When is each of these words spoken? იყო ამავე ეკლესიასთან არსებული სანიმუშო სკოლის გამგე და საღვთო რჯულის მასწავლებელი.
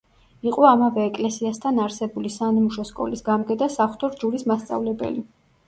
იყო 0.51 0.63
ამავე 0.69 1.03
ეკლესიასთან 1.09 1.83
არსებული 1.83 2.33
სანიმუშო 2.37 2.87
სკოლის 2.93 3.23
გამგე 3.29 3.61
და 3.63 3.71
საღვთო 3.77 4.13
რჯულის 4.17 4.51
მასწავლებელი. 4.55 5.27